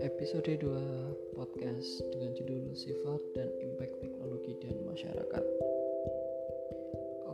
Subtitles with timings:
[0.00, 5.44] Episode 2 podcast dengan judul Sifat dan Impact Teknologi dan Masyarakat.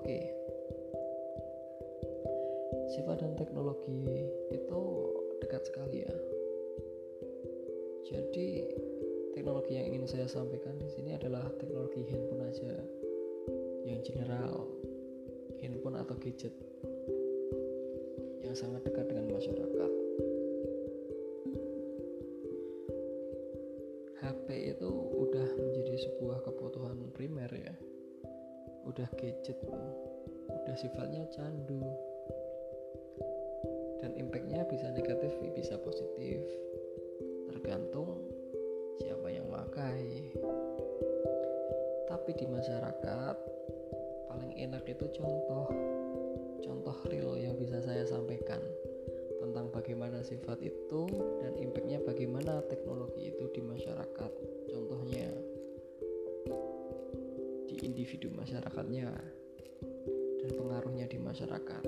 [0.03, 0.19] Oke.
[2.91, 4.83] Sifat dan teknologi itu
[5.47, 6.15] dekat sekali ya.
[8.11, 8.67] Jadi
[9.39, 12.83] teknologi yang ingin saya sampaikan di sini adalah teknologi handphone aja
[13.87, 14.67] yang general,
[15.63, 16.72] handphone atau gadget
[18.53, 19.93] yang sangat dekat dengan masyarakat.
[24.21, 27.73] HP itu udah menjadi sebuah kebutuhan primer ya.
[28.85, 29.57] Udah gadget
[30.53, 31.81] udah sifatnya candu.
[34.05, 36.45] Dan impactnya bisa negatif bisa positif.
[37.49, 38.21] Tergantung
[39.01, 40.29] siapa yang makai
[42.05, 43.37] tapi di masyarakat
[44.29, 45.73] paling enak itu contoh
[46.63, 48.63] contoh real yang bisa saya sampaikan
[49.43, 51.11] tentang bagaimana sifat itu
[51.43, 54.33] dan impactnya bagaimana teknologi itu di masyarakat.
[54.71, 55.29] Contohnya
[57.67, 59.11] di individu masyarakatnya
[60.43, 61.85] dan pengaruhnya di masyarakat.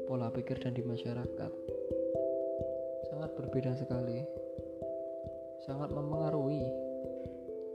[0.06, 1.52] pola pikir dan di masyarakat.
[3.10, 4.22] Sangat berbeda sekali.
[5.66, 6.62] Sangat mempengaruhi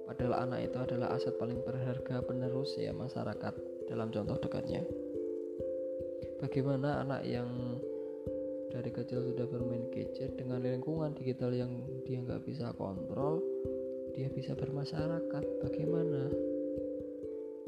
[0.08, 3.54] padahal anak itu adalah aset paling berharga penerus ya masyarakat
[3.88, 4.84] dalam contoh dekatnya.
[6.40, 7.50] Bagaimana anak yang
[8.72, 13.44] dari kecil sudah bermain gadget dengan lingkungan digital yang dia nggak bisa kontrol
[14.12, 15.44] dia bisa bermasyarakat.
[15.64, 16.28] Bagaimana?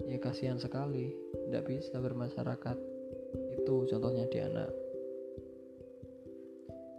[0.09, 1.15] Ya kasihan sekali
[1.47, 2.77] tidak bisa bermasyarakat
[3.67, 4.71] contohnya di anak.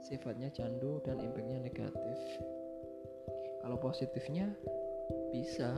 [0.05, 2.19] Sifatnya candu dan impactnya negatif.
[3.65, 4.53] Kalau positifnya
[5.33, 5.73] bisa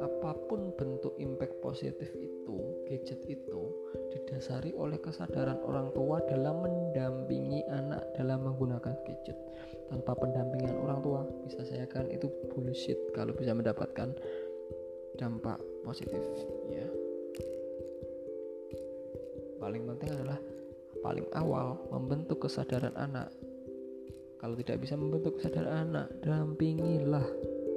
[0.00, 2.56] apa pun bentuk impact positif itu
[2.88, 3.62] gadget itu
[4.08, 9.36] didasari oleh kesadaran orang tua dalam mendampingi anak dalam menggunakan gadget.
[9.92, 14.16] Tanpa pendampingan orang tua bisa saya kan itu bullshit kalau bisa mendapatkan
[15.20, 16.24] dampak positif
[16.72, 16.88] ya
[19.62, 20.38] paling penting adalah
[21.06, 23.30] paling awal membentuk kesadaran anak.
[24.42, 27.22] Kalau tidak bisa membentuk kesadaran anak dampingilah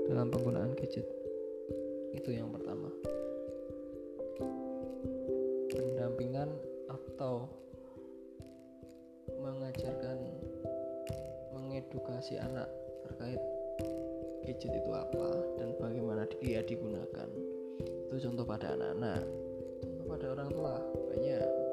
[0.10, 1.06] dalam penggunaan gadget.
[2.18, 2.90] Itu yang pertama.
[5.70, 6.50] Pendampingan
[6.90, 7.46] atau
[9.38, 10.18] mengajarkan
[11.54, 12.66] mengedukasi anak
[13.06, 13.42] terkait
[14.42, 15.30] gadget itu apa
[15.62, 17.30] dan bagaimana dia digunakan.
[18.10, 19.22] Itu contoh pada anak-anak
[19.86, 20.74] contoh pada orang tua.
[21.14, 21.65] Banyak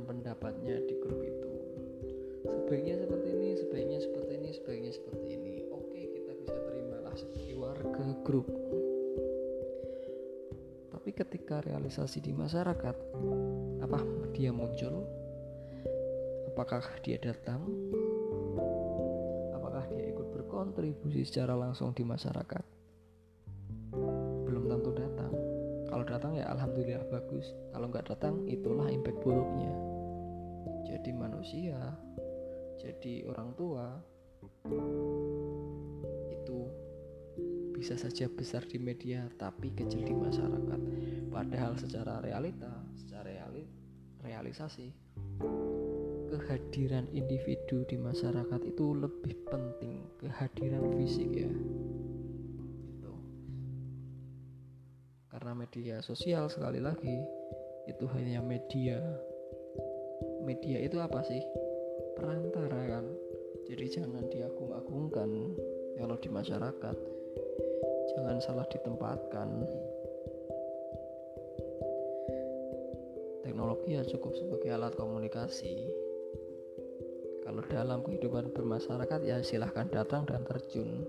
[0.00, 1.52] dan pendapatnya di grup itu.
[2.48, 5.54] Sebaiknya seperti ini sebaiknya seperti ini sebaiknya seperti ini.
[5.68, 8.48] Oke kita bisa terimalah sebagai warga grup.
[11.10, 12.96] Ketika realisasi di masyarakat
[13.84, 14.00] apa
[14.32, 15.04] dia muncul?
[16.48, 17.60] Apakah dia datang?
[19.52, 22.79] Apakah dia ikut berkontribusi secara langsung di masyarakat
[27.30, 27.54] bagus.
[27.70, 29.70] Kalau nggak datang itulah impact buruknya.
[30.82, 31.78] Jadi manusia
[32.82, 34.02] jadi orang tua
[36.34, 36.58] itu
[37.78, 40.80] bisa saja besar di media tapi kecil di masyarakat.
[41.30, 43.62] Padahal secara realita secara reali,
[44.26, 44.90] realisasi
[46.34, 50.02] kehadiran individu di masyarakat itu lebih penting.
[50.18, 51.52] Kehadiran fisik ya
[55.50, 57.26] karena media sosial sekali lagi
[57.90, 59.02] itu hanya media.
[60.46, 61.42] Media itu apa sih?
[62.14, 63.02] Perantara kan?
[63.66, 65.26] Jadi jangan diagung-agungkan
[65.98, 66.96] kalau di masyarakat.
[68.14, 69.66] Jangan salah ditempatkan.
[73.42, 75.74] Teknologi ya cukup sebagai alat komunikasi.
[77.42, 81.02] Kalau dalam kehidupan bermasyarakat ya silahkan datang dan terjun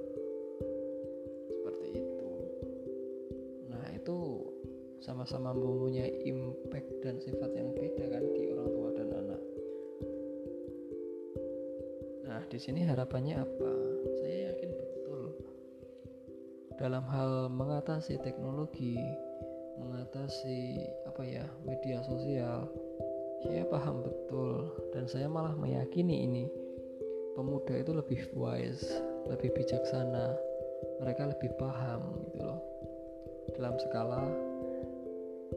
[5.01, 9.41] sama-sama mempunyai impact dan sifat yang beda kan di orang tua dan anak
[12.31, 13.71] Nah, di sini harapannya apa?
[14.23, 15.35] Saya yakin betul
[16.79, 18.95] dalam hal mengatasi teknologi,
[19.75, 20.79] mengatasi
[21.11, 22.71] apa ya, media sosial.
[23.43, 26.45] Saya paham betul dan saya malah meyakini ini
[27.35, 28.87] pemuda itu lebih wise,
[29.27, 30.31] lebih bijaksana.
[31.03, 32.63] Mereka lebih paham gitu loh.
[33.59, 34.23] Dalam skala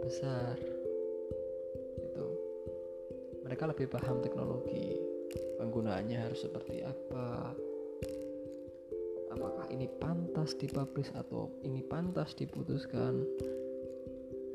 [0.02, 0.58] besar.
[2.00, 2.26] Itu.
[3.46, 4.98] Mereka lebih paham teknologi.
[5.60, 7.54] Penggunaannya harus seperti apa.
[9.34, 13.22] Apakah ini pantas dipublish atau ini pantas diputuskan?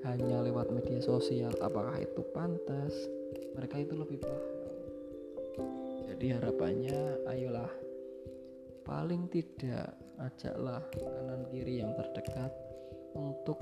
[0.08, 2.96] Hanya lewat media sosial apakah itu pantas?
[3.60, 4.48] Mereka itu lebih paham.
[6.08, 7.72] Jadi harapannya ayolah.
[8.88, 12.52] Paling tidak ajaklah kanan kiri yang terdekat
[13.16, 13.62] untuk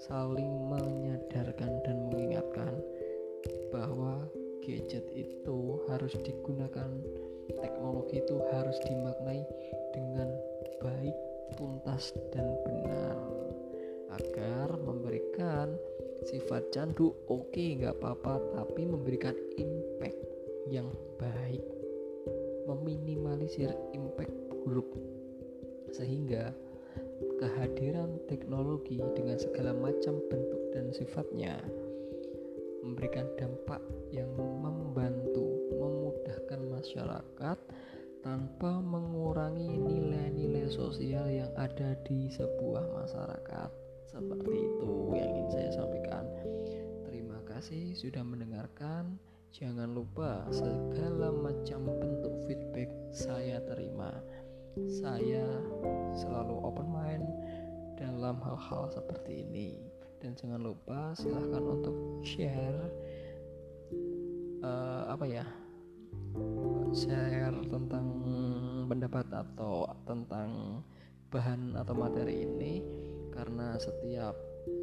[0.00, 2.74] saling menyadarkan dan mengingatkan
[3.70, 4.24] bahwa
[4.64, 6.90] gadget itu harus digunakan
[7.58, 9.42] teknologi itu harus dimaknai
[9.90, 10.28] dengan
[10.80, 11.16] baik
[11.58, 13.18] tuntas dan benar.
[14.10, 15.74] Agar memberikan
[16.26, 20.20] sifat candu oke okay, nggak apa-apa tapi memberikan impact
[20.68, 21.62] yang baik.
[22.68, 24.90] Meminimalisir impact buruk.
[25.90, 26.54] Sehingga
[27.40, 31.56] kehadiran teknologi dengan segala macam bentuk dan sifatnya
[32.84, 33.80] memberikan dampak
[34.12, 37.58] yang membantu memudahkan masyarakat
[38.20, 43.70] tanpa mengurangi nilai-nilai sosial yang ada di sebuah masyarakat.
[44.04, 46.24] Seperti itu yang ingin saya sampaikan.
[47.08, 49.16] Terima kasih sudah mendengarkan.
[49.50, 54.12] Jangan lupa segala macam bentuk feedback saya terima.
[54.86, 55.46] Saya
[56.14, 57.26] selalu open mind
[58.50, 59.78] hal-hal seperti ini.
[60.18, 61.94] Dan jangan lupa silahkan untuk
[62.26, 62.82] share
[64.60, 65.46] uh, apa ya
[66.90, 68.06] share tentang
[68.90, 70.82] pendapat atau tentang
[71.30, 72.82] bahan atau materi ini.
[73.30, 74.34] Karena setiap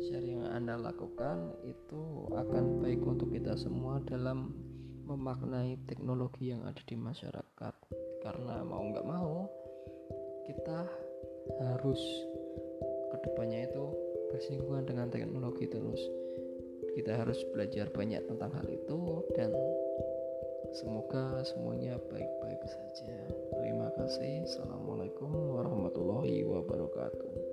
[0.08, 4.56] share yang anda lakukan itu akan baik untuk kita semua dalam
[5.06, 7.76] memaknai teknologi yang ada di masyarakat.
[8.24, 9.45] Karena mau nggak mau
[10.47, 10.88] kita
[11.59, 12.00] harus
[13.28, 13.84] ke depannya itu
[14.31, 16.00] bersinggungan dengan teknologi terus.
[16.96, 19.52] Kita harus belajar banyak tentang hal itu dan
[20.72, 23.19] semoga semuanya baik-baik saja.
[23.52, 24.48] Terima kasih.
[24.48, 25.28] Assalamualaikum
[25.60, 27.46] warahmatullahi wabarakatuh